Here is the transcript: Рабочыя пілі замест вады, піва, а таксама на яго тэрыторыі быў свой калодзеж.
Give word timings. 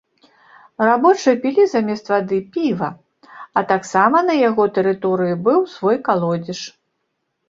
Рабочыя 0.87 1.33
пілі 1.43 1.65
замест 1.73 2.07
вады, 2.13 2.39
піва, 2.55 2.89
а 3.61 3.63
таксама 3.73 4.17
на 4.31 4.35
яго 4.39 4.63
тэрыторыі 4.79 5.35
быў 5.49 5.59
свой 5.75 6.01
калодзеж. 6.09 6.61